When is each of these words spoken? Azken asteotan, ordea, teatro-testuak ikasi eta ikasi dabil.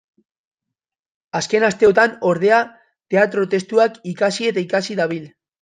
Azken 1.41 1.67
asteotan, 1.67 2.17
ordea, 2.31 2.63
teatro-testuak 3.15 4.03
ikasi 4.15 4.53
eta 4.55 4.65
ikasi 4.69 4.99
dabil. 5.03 5.33